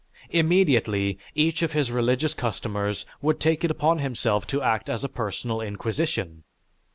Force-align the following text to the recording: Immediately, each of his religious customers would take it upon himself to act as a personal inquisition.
Immediately, 0.31 1.19
each 1.35 1.61
of 1.61 1.73
his 1.73 1.91
religious 1.91 2.33
customers 2.33 3.05
would 3.21 3.39
take 3.39 3.63
it 3.63 3.69
upon 3.69 3.99
himself 3.99 4.47
to 4.47 4.59
act 4.63 4.89
as 4.89 5.03
a 5.03 5.07
personal 5.07 5.61
inquisition. 5.61 6.43